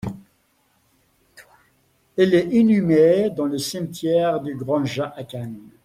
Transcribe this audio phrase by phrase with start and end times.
[2.17, 5.59] Il est inhumé dans le cimetière du Grand Jas à Cannes.